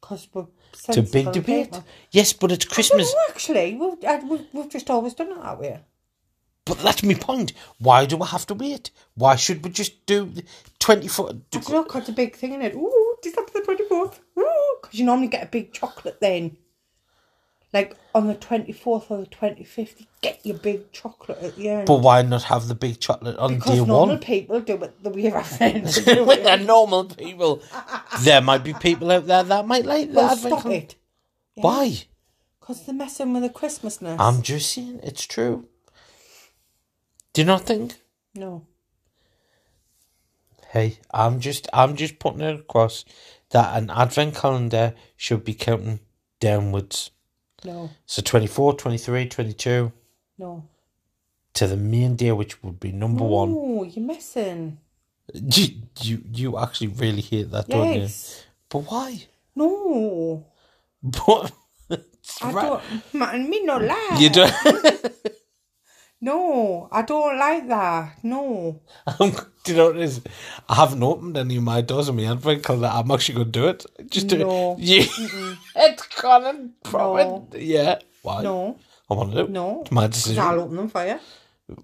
[0.00, 1.66] because we're It's a big debate.
[1.72, 1.84] people.
[2.12, 3.12] Yes, but it's Christmas.
[3.12, 5.80] No, actually, we've, uh, we've, we've just always done it that way.
[6.64, 7.52] But that's my point.
[7.78, 8.90] Why do we have to wait?
[9.14, 10.44] Why should we just do the
[10.78, 11.32] 24?
[11.32, 12.74] do- It's not got a big thing in it.
[12.74, 14.18] Ooh, December the 24th.
[14.34, 16.56] Because you normally get a big chocolate then.
[17.72, 21.86] Like on the 24th or the 25th, you get your big chocolate at the end.
[21.86, 24.18] But why not have the big chocolate on because day normal one?
[24.20, 26.44] people do it the way our friends do With it.
[26.44, 27.62] the normal people.
[28.20, 30.38] there might be people out there that might like Well, that.
[30.38, 30.94] stop it.
[31.56, 32.04] Why?
[32.58, 34.16] Because they're messing with the Christmasness.
[34.18, 35.68] I'm just saying, it's true.
[37.34, 37.96] Do you not think?
[38.34, 38.66] no.
[40.68, 43.04] Hey, I'm just I'm just putting it across
[43.50, 46.00] that an advent calendar should be counting
[46.40, 47.10] downwards.
[47.64, 47.90] No.
[48.06, 49.92] So 24, 23, 22
[50.38, 50.64] No.
[51.54, 53.54] to the main day which would be number one.
[53.56, 54.78] Oh, you're missing.
[55.34, 55.66] You,
[56.02, 58.08] you you actually really hate that, don't you?
[58.68, 59.24] But why?
[59.56, 60.44] No.
[61.02, 61.52] But
[62.42, 62.62] I right.
[62.66, 63.14] don't.
[63.14, 64.16] Man, me no lie.
[64.18, 64.52] You don't.
[66.20, 68.18] No, I don't like that.
[68.24, 68.80] No.
[69.06, 70.20] I'm, um, do you know what it is?
[70.68, 72.90] I haven't opened any of my doors on my advent calendar.
[72.92, 73.86] I'm actually going to do it.
[74.10, 74.76] Just do No.
[74.80, 74.84] it.
[75.18, 76.72] You, it's Colin.
[76.92, 77.48] No.
[77.54, 77.98] Yeah.
[78.22, 78.42] Why?
[78.42, 78.78] No.
[79.10, 79.50] I want to do it.
[79.50, 79.82] No.
[79.82, 80.42] It's my I'll decision.
[80.44, 81.18] open them for you.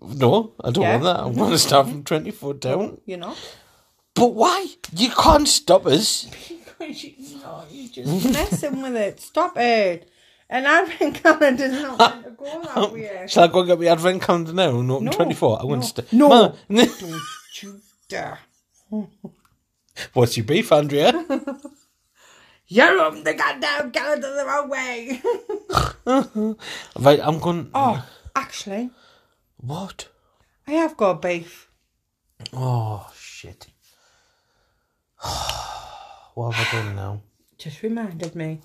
[0.02, 0.92] No, I don't Yeah.
[0.92, 1.16] want that.
[1.20, 3.00] I want to start from 24 down.
[3.06, 3.34] You know?
[4.14, 4.66] But why?
[4.96, 6.24] You can't stop us.
[6.78, 9.20] Because you, no, you're just messing with it.
[9.20, 10.08] Stop it.
[10.50, 12.34] An advent calendar's not meant to ah.
[12.36, 12.92] go that oh.
[12.92, 13.24] way.
[13.28, 15.60] Shall I go and get my advent calendar now and open No, 24?
[15.60, 16.28] I want no, to st- no.
[16.28, 17.20] Ma- Don't
[17.62, 18.38] you dare.
[20.12, 21.12] What's your beef, Andrea?
[22.66, 25.22] You're on the goddamn calendar the wrong way.
[26.96, 27.70] right, I'm going.
[27.74, 28.04] oh,
[28.34, 28.90] actually,
[29.58, 30.08] What?
[30.66, 31.68] I have got beef.
[32.52, 33.66] Oh, shit.
[36.34, 37.20] what have I done now?
[37.58, 38.60] Just reminded me.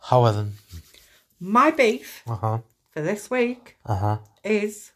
[0.00, 0.52] How are then?
[1.40, 2.58] My beef Uh huh.
[2.90, 4.18] for this week Uh huh.
[4.42, 4.92] is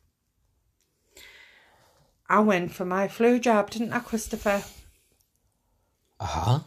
[2.29, 4.63] I went for my flu jab, didn't I, Christopher?
[6.21, 6.59] Uh huh.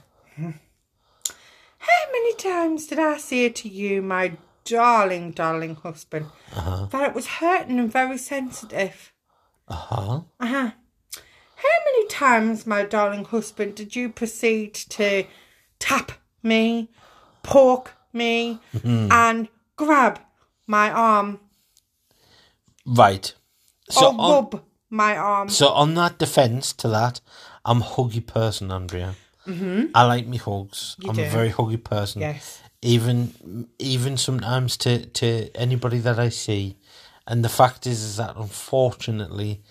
[1.77, 6.27] How many times did I say to you, my darling, darling husband,
[6.91, 9.11] that it was hurting and very sensitive?
[9.67, 10.21] Uh huh.
[10.39, 10.71] Uh huh.
[11.55, 15.25] How many times, my darling husband, did you proceed to
[15.79, 16.89] tap me,
[17.43, 18.59] poke me,
[19.11, 19.47] and
[19.85, 20.19] grab
[20.67, 21.39] my arm
[22.85, 23.33] Right.
[23.89, 25.49] So or on, rub my arm.
[25.49, 27.21] So on that defence to that,
[27.65, 29.15] I'm a huggy person, Andrea.
[29.47, 29.87] Mm-hmm.
[29.95, 30.95] I like me hugs.
[31.07, 31.23] I'm do.
[31.23, 32.21] a very huggy person.
[32.21, 32.61] Yes.
[32.81, 36.77] Even even sometimes to, to anybody that I see.
[37.27, 39.61] And the fact is is that unfortunately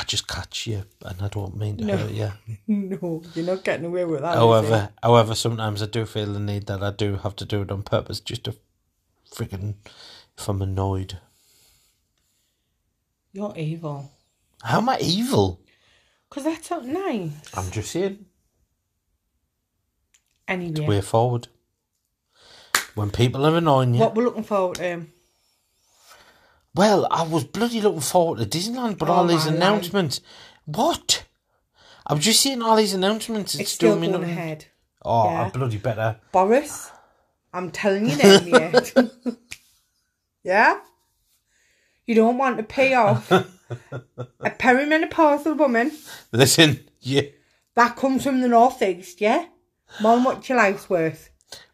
[0.00, 1.96] I just catch you and I don't mean to No.
[1.98, 2.32] hurt you.
[2.66, 4.34] No, you're not getting away with that.
[4.34, 7.70] However however sometimes I do feel the need that I do have to do it
[7.70, 8.56] on purpose just to
[9.30, 9.74] freaking
[10.38, 11.18] if I'm annoyed.
[13.34, 14.10] You're evil.
[14.62, 15.60] How am I evil?
[16.30, 17.32] Because that's not nice.
[17.54, 18.24] I'm just saying.
[20.48, 21.48] Anyway, way forward.
[22.94, 24.00] When people are annoying you.
[24.00, 24.94] what we're looking forward to.
[24.94, 25.12] um,
[26.74, 29.56] Well, I was bloody looking forward to Disneyland, but Oh, all these my life.
[29.56, 30.20] announcements.
[30.66, 31.24] What?
[32.06, 33.54] I'm just seeing all these announcements.
[33.54, 34.30] It's, It's still going nothing.
[34.30, 34.66] ahead.
[35.04, 35.44] Oh, Yeah.
[35.46, 36.20] I bloody better.
[36.32, 36.90] Boris,
[37.52, 38.92] I'm telling you now, yet.
[40.44, 40.80] yeah?
[42.06, 43.46] You don't want to pay off a
[44.44, 45.92] perimenopausal woman
[46.32, 47.22] Listen, yeah.
[47.74, 49.46] that comes from the northeast, yeah?
[50.00, 51.30] More than what your life's worth.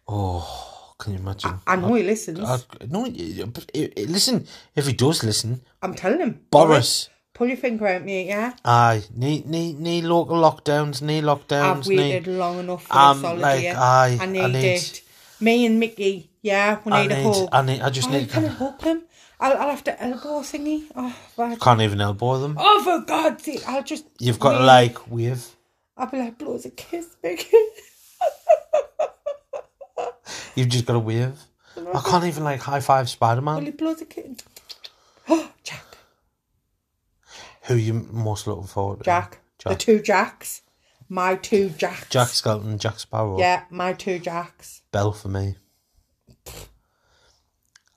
[0.09, 1.55] Oh, can you imagine?
[1.67, 2.41] I know he listens.
[2.41, 3.03] I, no,
[3.47, 4.47] but, uh, listen.
[4.75, 6.41] If he does listen, I'm telling him.
[6.51, 7.09] Boris.
[7.35, 8.55] Pull your finger out, mate, yeah?
[8.65, 11.81] Aye, need need need local lockdowns, need lockdowns.
[11.81, 13.69] I've waited need, long enough for Um, this holiday.
[13.69, 15.03] like, aye, I I need, need- it.
[15.39, 17.49] Me and Mickey, yeah, we I need a need, hug.
[17.53, 17.81] I need.
[17.83, 18.31] I just oh, need.
[18.31, 19.03] can I hug them?
[19.39, 20.85] I'll, I'll have to elbow thingy.
[20.97, 21.61] Oh, right.
[21.61, 22.57] Can't even elbow them.
[22.59, 24.07] oh, for God's sake, I'll just.
[24.19, 25.45] You've got to like wave.
[25.99, 27.55] I'll be like, blows a kiss, Mickey.
[30.57, 31.39] You've just got to wave.
[31.77, 33.65] I can't even like high five Spider Will Man.
[33.67, 34.39] he blows a kiss?
[35.29, 35.85] Oh, Jack.
[37.65, 39.05] Who you most looking forward to?
[39.05, 39.41] Jack.
[39.65, 40.63] The two Jacks.
[41.09, 42.09] My two Jacks.
[42.09, 43.39] Jack Skelton, and Jack Sparrow.
[43.39, 44.83] Yeah, my two Jacks.
[44.91, 45.57] Belle for me.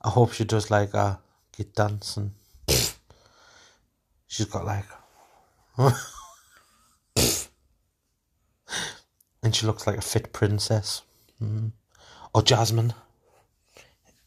[0.02, 1.20] I hope she does like a
[1.56, 2.34] get dancing.
[4.26, 4.84] She's got like.
[9.42, 11.02] and she looks like a fit princess.
[11.42, 11.72] Mm.
[12.34, 12.94] Or Jasmine.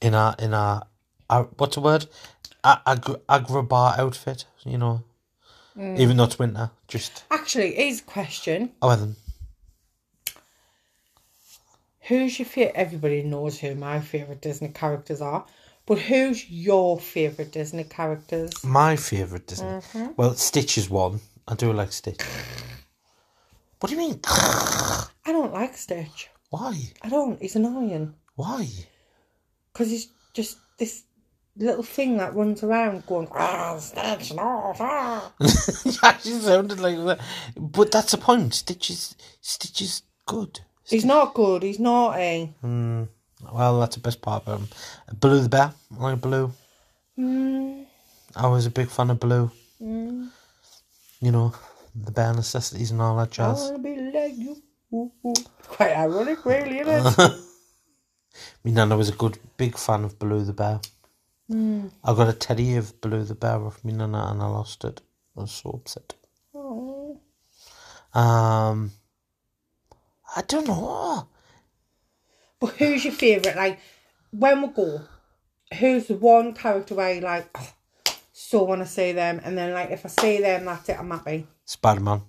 [0.01, 0.85] In a in a,
[1.29, 2.07] a what's the word?
[2.63, 5.03] A, ag- Agrabah outfit, you know.
[5.75, 8.71] Even though it's winter, just Actually, a question.
[8.81, 9.15] oh well then.
[12.01, 12.75] Who's your favorite?
[12.75, 15.45] Everybody knows who my favorite Disney characters are,
[15.85, 18.63] but who's your favorite Disney characters?
[18.63, 19.67] My favourite Disney.
[19.67, 20.07] Mm-hmm.
[20.17, 21.21] Well, Stitch is one.
[21.47, 22.19] I do like Stitch.
[23.79, 24.21] What do you mean?
[24.25, 26.29] I don't like Stitch.
[26.53, 26.77] Why?
[27.01, 27.41] I don't.
[27.41, 28.67] He's annoying Why?
[29.71, 31.01] because he's just this
[31.57, 35.31] little thing that runs around going ah Stitch no ah.
[35.83, 37.19] He actually sounded like that.
[37.57, 38.53] But that's the point.
[38.53, 40.59] Stitch is Stitch is good.
[40.85, 41.63] He's not good.
[41.63, 42.53] He's naughty.
[42.61, 44.67] Well, that's the best part of him.
[45.19, 45.73] Baloo the bear.
[45.97, 46.51] I like Baloo.
[47.17, 47.85] Mm,
[48.35, 49.49] I was a big fan of Baloo.
[49.79, 51.51] You know,
[51.95, 53.71] the bear necessities and all that I jazz.
[53.71, 54.61] wanna be like you.
[55.67, 57.31] Quite ironic, really, isn't it?
[58.63, 60.79] Me nana was a good big fan of Baloo the bear.
[62.03, 65.01] I got a teddy of Baloo the bear off me nana and I lost it.
[65.37, 66.13] I was so upset.
[68.13, 68.91] Um,
[70.35, 71.27] I don't know.
[72.59, 73.57] But who's your favourite?
[73.57, 73.79] Like,
[74.31, 75.01] when we go,
[75.79, 77.73] who's the one character where you like, oh,
[78.31, 81.09] so want to see them, and then like if I see them, that's it, I'm
[81.09, 81.47] happy.
[81.65, 82.21] Spider Man.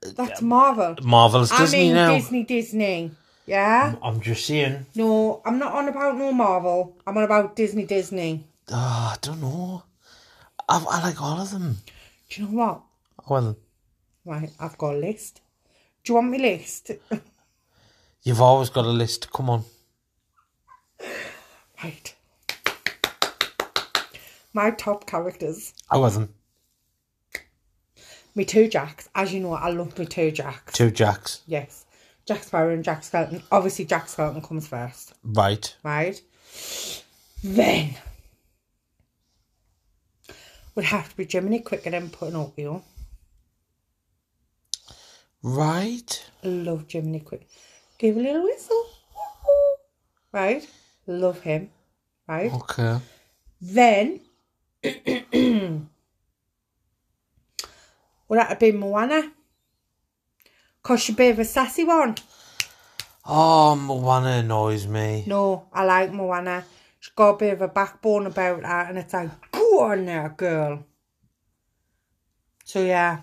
[0.00, 0.96] That's Marvel.
[1.02, 2.14] Marvel's I Disney mean now.
[2.14, 3.10] Disney, Disney.
[3.46, 3.96] Yeah.
[4.02, 4.86] I'm just saying.
[4.94, 6.96] No, I'm not on about no Marvel.
[7.06, 8.46] I'm on about Disney, Disney.
[8.70, 9.82] Ah, I don't know.
[10.68, 11.78] I, I like all of them.
[12.28, 12.80] Do you know what?
[13.28, 13.56] Well,
[14.28, 15.40] Right, I've got a list.
[16.04, 16.90] Do you want my list?
[18.22, 19.32] you've always got a list.
[19.32, 19.64] Come on.
[21.82, 22.14] right.
[24.52, 25.72] My top characters.
[25.90, 26.30] I wasn't.
[28.38, 29.08] Me two Jacks.
[29.16, 30.72] As you know, I love me two Jacks.
[30.72, 31.42] Two Jacks.
[31.48, 31.84] Yes.
[32.24, 33.42] Jack Sparrow and Jack Skeleton.
[33.50, 35.74] Obviously, Jack Skeleton comes first, Right.
[35.82, 36.22] right?
[37.42, 37.96] Then
[40.76, 42.84] would have to be Jiminy Cricket and Pinocchio.
[45.42, 46.24] Right.
[46.44, 47.48] Love Jiminy Cricket.
[47.98, 48.86] Give a little whistle.
[50.30, 50.64] Right?
[51.08, 51.70] Love him.
[52.28, 52.52] Right?
[52.52, 52.98] Okay.
[53.60, 54.20] Then
[58.28, 59.32] would that have been Moana?
[60.82, 62.16] Cause bit of a sassy one.
[63.26, 65.24] Oh, Moana annoys me.
[65.26, 66.64] No, I like Moana.
[67.00, 70.28] She's got a bit of a backbone about her, and it's like, go on there,
[70.30, 70.84] girl.
[72.64, 73.20] So yeah,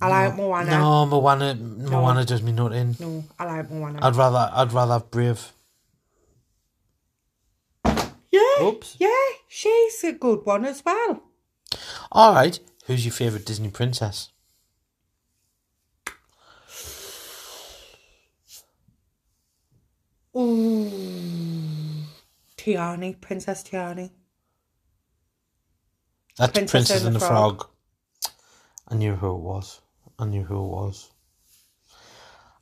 [0.00, 0.70] I like Moana.
[0.70, 1.04] No.
[1.04, 1.54] No, Moana.
[1.54, 2.96] Moana does me nothing.
[3.00, 3.98] No, I like Moana.
[4.00, 4.50] I'd rather.
[4.54, 5.52] I'd rather have Brave.
[8.30, 8.96] yeah, Oops.
[8.98, 9.08] Yeah,
[9.48, 11.22] she's a good one as well.
[12.12, 12.58] All right.
[12.86, 14.30] Who's your favourite Disney princess?
[20.36, 20.90] Ooh.
[22.56, 24.10] Tiana, Princess Tiana.
[26.38, 27.66] That's Princess Princess, and the the Frog.
[28.88, 29.80] I knew who it was.
[30.18, 31.10] I knew who it was.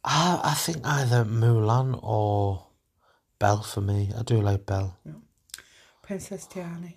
[0.04, 2.66] I, I think either Mulan or
[3.38, 4.12] Belle for me.
[4.18, 4.96] I do like Belle.
[6.02, 6.94] Princess Tiana.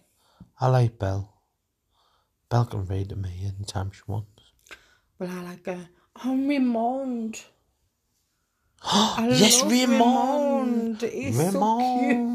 [0.59, 1.33] I like Belle.
[2.49, 4.43] Belle can read to me anytime she wants.
[5.19, 5.89] Well, I like her.
[6.25, 7.41] Oh, Raymond.
[8.83, 11.01] I Yes, love Raymond.
[11.01, 11.53] He's Raymond.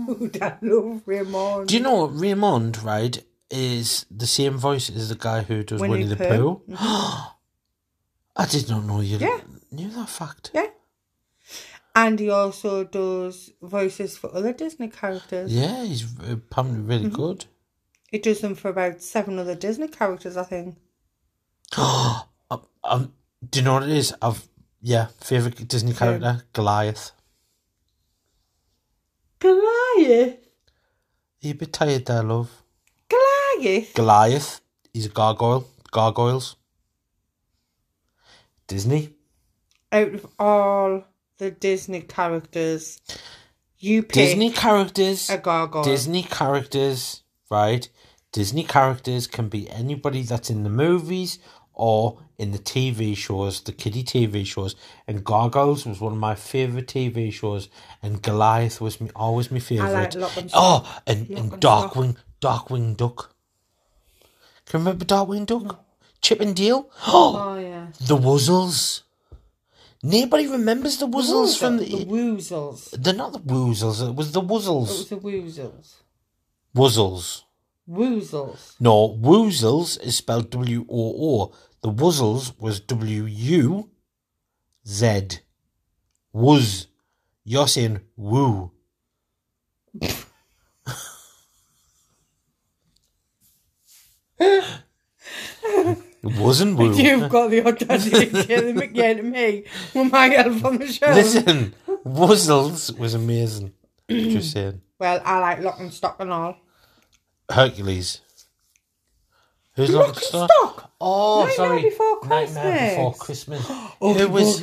[0.08, 0.42] so cute.
[0.42, 1.68] I love Raymond.
[1.68, 5.80] Do you know what Raymond, right, is the same voice as the guy who does
[5.80, 6.60] Winnie, Winnie the Pooh?
[6.68, 6.74] Pooh?
[8.36, 9.40] I did not know you Yeah.
[9.70, 10.50] knew that fact.
[10.54, 10.66] Yeah.
[11.94, 15.52] And he also does voices for other Disney characters.
[15.52, 17.14] Yeah, he's apparently really Mm-hmm.
[17.14, 17.44] good.
[18.10, 20.76] He does them for about seven other Disney characters, I think.
[21.78, 22.22] um,
[22.82, 23.12] um,
[23.48, 24.12] do you know what it is?
[24.20, 24.46] I've
[24.84, 27.12] yeah, favorite Disney character Goliath.
[29.38, 30.36] Goliath.
[31.42, 32.50] Are you a bit tired there, love?
[33.08, 33.94] Goliath.
[33.94, 34.60] Goliath.
[34.92, 35.66] He's a gargoyle.
[35.90, 36.56] Gargoyles.
[38.66, 39.14] Disney.
[39.90, 41.04] Out of all
[41.38, 43.00] the Disney characters,
[43.78, 45.30] you pick Disney characters.
[45.30, 45.84] a gargoyle.
[45.84, 47.88] Disney characters, right?
[48.32, 51.38] Disney characters can be anybody that's in the movies
[51.72, 54.74] or in the TV shows, the kiddie TV shows.
[55.06, 57.68] And Gargoyles was one of my favourite TV shows,
[58.02, 60.16] and Goliath was me, always my favourite.
[60.52, 63.34] Oh, and, and and Darkwing, Darkwing Duck.
[64.66, 65.84] Can you remember Darkwing Duck?
[66.20, 66.88] Chip and Dale?
[67.06, 67.86] Oh, Oh, yeah.
[68.00, 69.02] the Wuzzles.
[70.02, 72.04] Nobody remembers the Wuzzles from the the.
[72.04, 72.90] Woozles.
[73.02, 74.90] They're not the Woozles, it was the Wuzzles.
[74.90, 75.94] It was the Woozles.
[76.76, 77.42] Wuzzles.
[77.88, 78.74] Woozles.
[78.80, 81.52] No, Woozles is spelled W O O.
[81.84, 83.90] The Wuzzles was W U
[84.88, 85.40] Z.
[86.34, 86.86] Wuz.
[87.44, 88.70] You're saying woo.
[94.40, 94.64] it
[96.24, 96.94] wasn't woo.
[96.96, 101.10] You've got the audacity to say again to me with my help on the show.
[101.10, 103.74] Listen, Wuzzles was amazing.
[104.08, 104.80] Just saying.
[104.98, 106.56] Well, I like Lock and Shock and all.
[107.50, 108.22] Hercules.
[109.76, 110.90] Who's Lock and Shock?
[111.00, 111.82] Oh, Nightmare sorry.
[111.82, 113.64] Before Nightmare Before Christmas.
[113.66, 113.70] Christmas.
[113.70, 114.60] Oogie oh, who was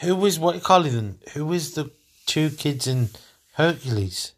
[0.00, 1.18] who was what you call it then?
[1.34, 1.90] Who was the
[2.26, 3.08] two kids in
[3.54, 4.32] Hercules?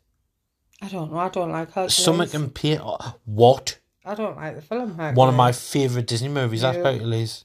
[0.81, 1.18] I don't know.
[1.18, 1.94] I don't like Hercules.
[1.94, 2.83] Stomach and Peter.
[3.24, 3.79] What?
[4.05, 5.16] I don't like the film Hercules.
[5.16, 6.61] One of my favourite Disney movies.
[6.62, 6.85] That's Yeah.
[6.92, 7.44] Hercules.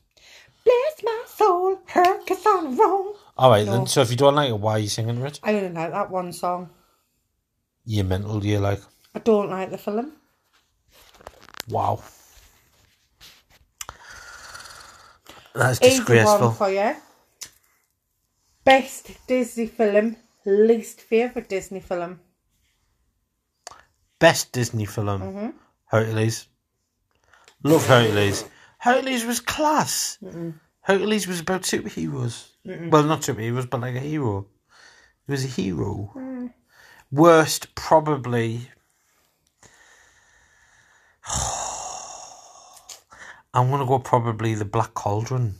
[0.63, 3.13] Bless my soul, Hercules on wrong.
[3.37, 3.71] All right No.
[3.71, 3.87] then.
[3.87, 5.39] So if you don't like it, why are you singing it?
[5.41, 6.69] I only like that one song.
[7.85, 8.45] You're mental.
[8.45, 8.81] You're like,
[9.15, 10.11] I don't like the film.
[11.67, 12.03] wow.
[15.59, 16.47] That's disgraceful.
[16.47, 16.95] one for you.
[18.63, 22.21] Best Disney film, least favourite Disney film.
[24.19, 25.21] Best Disney film.
[25.21, 25.49] Mm-hmm.
[25.85, 26.47] Hercules.
[27.63, 28.45] Love Hercules.
[28.77, 30.17] Hercules was class.
[30.81, 32.51] Hercules was about superheroes.
[32.63, 34.47] Well, not superheroes, but like a hero.
[35.25, 36.13] He was a hero.
[36.15, 36.53] Mm.
[37.11, 38.69] Worst, probably.
[43.59, 45.55] I'm gonna go probably the Black Cauldron.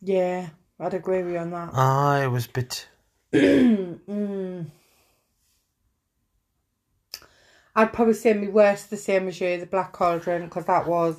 [0.00, 1.70] Yeah, I'd agree with you on that.
[1.72, 2.88] Ah, it was a bit.
[7.74, 11.16] I'd probably say my worst the same as you, the Black Cauldron, because that was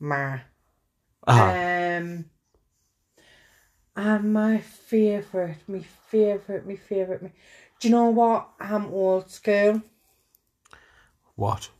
[0.00, 0.38] ma.
[1.24, 2.24] Ah, Um,
[3.94, 7.22] and my favourite, my favourite, my favourite.
[7.22, 7.30] My...
[7.78, 8.48] Do you know what?
[8.58, 9.82] I'm old school.
[11.36, 11.70] what?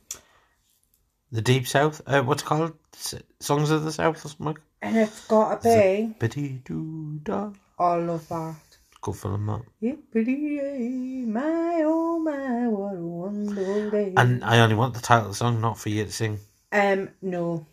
[1.33, 2.03] The Deep South?
[2.07, 2.75] Uh, what's it called?
[2.95, 4.59] S- Songs of the South or something?
[4.83, 6.15] And it's got to be.
[6.19, 7.51] Biddy doo da.
[7.79, 8.55] I love that.
[9.01, 9.63] Good film, that.
[9.83, 14.13] Yippee my oh my, what a wonderful day.
[14.17, 16.39] And I only want the title of the song, not for you to sing.
[16.71, 17.67] um, no,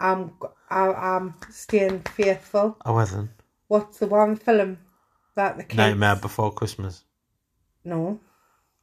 [0.00, 0.32] I'm
[0.68, 2.76] I, I'm staying faithful.
[2.84, 3.30] Oh, well then.
[3.68, 4.78] What's the one film
[5.36, 5.76] that the kids?
[5.76, 7.04] Nightmare Before Christmas.
[7.84, 8.18] No,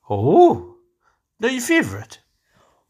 [0.10, 0.78] Oh,
[1.40, 2.20] no, your favourite?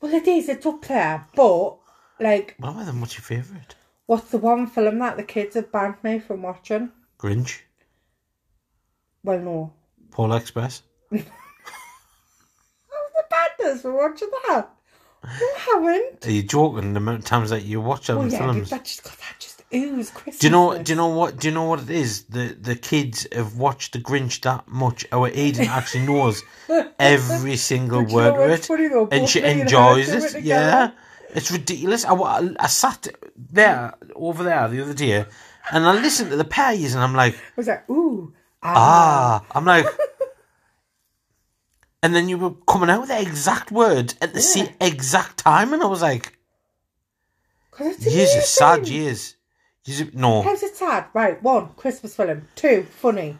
[0.01, 0.49] Well it is.
[0.49, 1.77] It's up there, but
[2.19, 3.75] like, Well, then what's your favourite?
[4.07, 6.91] what's the one film that the kids have banned me from watching?
[7.19, 7.59] Grinch?
[9.23, 9.73] Well, no.
[10.11, 10.81] Polar Express?
[11.11, 11.25] How's the
[13.29, 14.69] banned us for watching that?
[15.39, 16.25] You haven't.
[16.25, 18.71] Are you joking the amount of times that you watch them Oh yeah, films?
[18.71, 20.39] that just got that just ooze Christmas.
[20.39, 20.77] Do you know?
[20.81, 21.37] Do you know what?
[21.37, 22.23] Do you know what it is?
[22.25, 25.05] The the kids have watched the Grinch that much.
[25.11, 26.43] Our Aiden actually knows
[26.99, 29.07] every single But you know word of what's it, funny though?
[29.11, 30.29] and Both she me and her enjoys do it it.
[30.31, 30.43] together.
[30.43, 30.91] Yeah,
[31.35, 32.05] it's ridiculous.
[32.05, 35.25] I, wa- I sat there over there the other day,
[35.71, 38.73] and I listened to the pairs, and I'm like, I was like, ooh, ah.
[38.75, 39.85] ah, I'm like.
[42.03, 45.71] And then you were coming out with the exact words at the same exact time,
[45.71, 46.35] and I was like,
[47.69, 49.35] 'Cause it's "Years are sad years."
[50.13, 51.05] No, How's it sad?
[51.13, 52.47] Right, one, Christmas film.
[52.55, 53.37] Two, funny.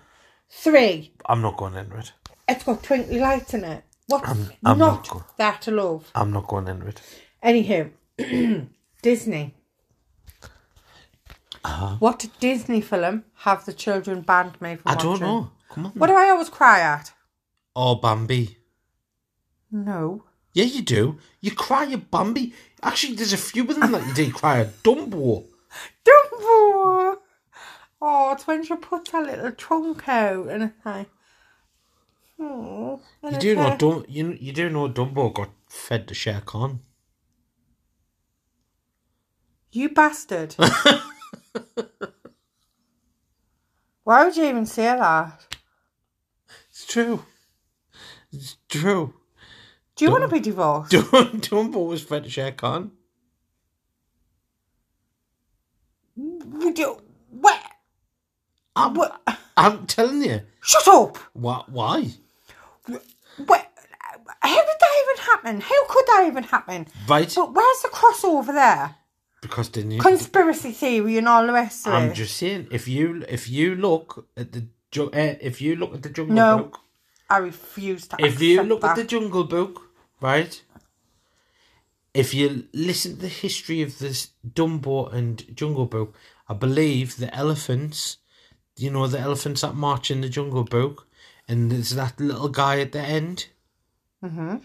[0.50, 2.12] Three, I'm not going into it.
[2.48, 3.84] it's got twinkly lights in it.
[4.08, 6.12] What's I'm- I'm not not go- that to love?
[6.14, 7.02] I'm not going into it.
[7.44, 7.90] Anywho,
[9.02, 9.56] Disney.
[11.64, 11.96] Uh-huh.
[12.00, 15.26] What Disney film have the children banned me from I don't watching?
[15.28, 15.52] know.
[15.70, 15.92] Come on.
[15.94, 17.14] What do I always cry at?
[17.76, 18.58] Oh, Bambi.
[19.72, 20.24] No.
[20.54, 21.18] Yeah, you do.
[21.40, 22.54] You cry at Bambi.
[22.84, 24.84] Actually, there's a few of them that you did cry at.
[24.84, 25.46] Dumbo.
[26.06, 27.18] Dumbo!
[28.02, 31.10] Oh, it's when she puts her little trunk out and it's like,
[32.40, 33.00] oh.
[33.22, 36.80] and You do know Dum- you, you do know Dumbo got fed to Shere Khan.
[39.72, 40.56] You bastard.
[44.04, 45.56] Why would you even say that?
[46.70, 47.24] It's true.
[48.34, 49.14] It's true.
[49.96, 50.92] Do you want to be divorced?
[50.92, 51.04] Dum-
[51.42, 52.92] Dumbo was fed to Shere Khan.
[56.60, 56.98] You do.
[57.30, 57.60] What?
[58.76, 59.22] I'm, What?
[59.58, 60.42] I'm telling you.
[60.62, 61.18] Shut up!
[61.34, 61.64] Why?
[61.68, 62.08] Why?
[63.46, 63.68] What?
[64.42, 65.62] How did that even happen?
[65.62, 66.88] How could that even happen?
[67.08, 67.32] Right?
[67.36, 68.96] But where's the crossover there?
[69.42, 70.02] Because didn't you?
[70.02, 72.14] Conspiracy theory and all the rest of I'm it.
[72.16, 72.68] just saying.
[72.72, 74.68] If you if you look at the
[75.00, 76.58] uh, if you look at the Jungle No.
[76.60, 76.80] Book,
[77.30, 78.92] I refuse to if you look that.
[78.92, 79.90] at the Jungle Book,
[80.22, 80.62] right?
[82.14, 86.14] If you listen to the history of this Dumbo and Jungle Book,
[86.52, 88.18] I believe the elephants,
[88.76, 91.08] you know, the elephants that march in the Jungle Book,
[91.48, 93.48] and there's that little guy at the end.
[94.22, 94.58] hmm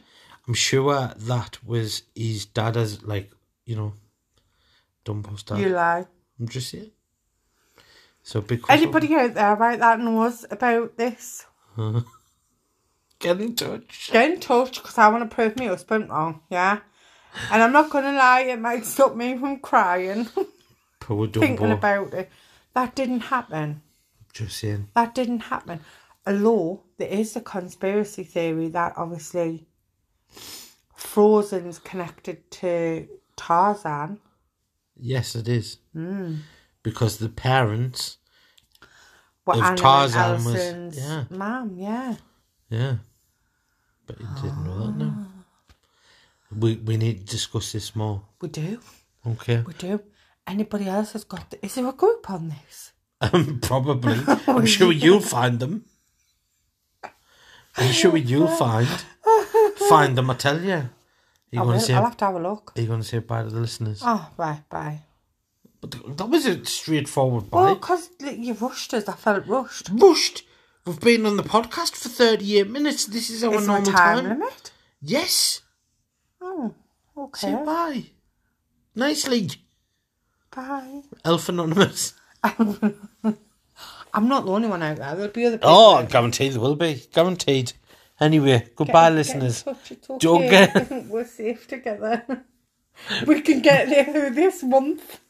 [0.48, 3.30] I'm sure that was his dad as like,
[3.64, 3.92] you know,
[5.04, 5.60] Dumbo's dad.
[5.60, 6.06] You lie.
[6.40, 6.90] I'm just saying.
[8.24, 11.46] So because Anybody out there, right, that knows about this,
[13.20, 14.10] get in touch.
[14.12, 16.80] get in touch because I want to prove my husband wrong, yeah?
[17.52, 20.26] And I'm not going to lie, it might stop me from crying,
[21.06, 22.28] Poor thinking about it.
[22.74, 23.80] That didn't happen.
[24.32, 24.88] Just saying.
[24.94, 25.78] That didn't happen.
[26.26, 29.68] Although there is a conspiracy theory that obviously
[30.96, 34.18] Frozen's connected to Tarzan.
[34.98, 35.78] Yes, it is.
[35.94, 36.38] Mm.
[36.82, 38.18] Because the parents,
[39.44, 41.24] What Of Anna Tarzan was- yeah.
[41.30, 42.16] mum, yeah.
[42.68, 42.96] yeah.
[44.08, 45.26] But you didn't know that, no.
[46.50, 48.22] We we need to discuss this more.
[48.40, 48.80] We do,
[49.24, 49.62] Okay.
[49.66, 50.00] we do.
[50.46, 51.50] Anybody else has got?
[51.50, 52.92] The, is there a group on this?
[53.20, 54.18] Um, probably.
[54.46, 55.84] I'm sure you'll find them.
[57.76, 58.86] I'm sure you'll find
[59.88, 60.30] find them.
[60.30, 60.72] I tell you.
[60.72, 60.90] Are
[61.50, 61.72] you I will.
[61.74, 61.94] to say?
[61.94, 62.72] I'll have to have a look.
[62.76, 64.00] Are you going to say bye to the listeners?
[64.04, 65.00] Oh, right, bye.
[65.80, 67.62] But that was a straightforward bye.
[67.64, 69.08] Well, because you rushed us.
[69.08, 69.90] I felt rushed.
[69.92, 70.44] Rushed.
[70.86, 73.06] We've been on the podcast for 38 minutes.
[73.06, 74.28] This is our Is normal time, time.
[74.28, 74.72] limit?
[75.02, 75.60] Yes.
[76.40, 76.74] Oh,
[77.34, 77.64] Say okay.
[77.64, 78.04] bye.
[78.94, 79.50] Nicely.
[80.56, 81.02] Bye.
[81.24, 82.14] Elf Anonymous.
[82.42, 85.14] I'm not the only one out there.
[85.14, 85.70] There'll be other people.
[85.70, 87.02] Oh, out guaranteed there will be.
[87.12, 87.74] Guaranteed.
[88.18, 89.62] Anyway, goodbye, Get- listeners.
[89.62, 92.24] Get it's Don't get- We're safe together.
[93.26, 95.20] we can get there this month.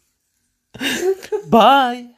[1.51, 2.11] Bye.